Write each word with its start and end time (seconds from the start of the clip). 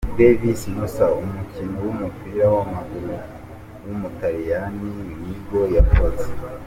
Devis 0.17 0.61
Nossa, 0.75 1.05
umukinnyi 1.23 1.77
w’umupira 1.85 2.45
w’amaguru 2.55 3.11
w’umutaliyani 3.83 4.89
ni 5.23 5.33
bwo 5.39 5.59
yavutse. 5.75 6.27